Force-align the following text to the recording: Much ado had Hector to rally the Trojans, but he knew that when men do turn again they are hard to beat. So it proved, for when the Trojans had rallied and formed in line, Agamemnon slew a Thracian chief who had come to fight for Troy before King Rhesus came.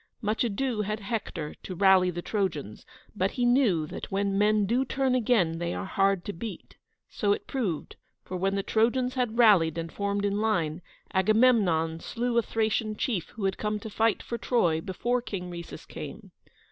Much 0.19 0.43
ado 0.43 0.81
had 0.81 0.99
Hector 0.99 1.53
to 1.61 1.75
rally 1.75 2.09
the 2.09 2.23
Trojans, 2.23 2.87
but 3.15 3.29
he 3.33 3.45
knew 3.45 3.85
that 3.85 4.11
when 4.11 4.35
men 4.35 4.65
do 4.65 4.83
turn 4.83 5.13
again 5.13 5.59
they 5.59 5.75
are 5.75 5.85
hard 5.85 6.25
to 6.25 6.33
beat. 6.33 6.75
So 7.07 7.33
it 7.33 7.45
proved, 7.45 7.97
for 8.25 8.35
when 8.35 8.55
the 8.55 8.63
Trojans 8.63 9.13
had 9.13 9.37
rallied 9.37 9.77
and 9.77 9.91
formed 9.93 10.25
in 10.25 10.41
line, 10.41 10.81
Agamemnon 11.13 11.99
slew 11.99 12.35
a 12.39 12.41
Thracian 12.41 12.95
chief 12.95 13.29
who 13.35 13.45
had 13.45 13.59
come 13.59 13.79
to 13.79 13.91
fight 13.91 14.23
for 14.23 14.39
Troy 14.39 14.81
before 14.81 15.21
King 15.21 15.51
Rhesus 15.51 15.85
came. 15.85 16.31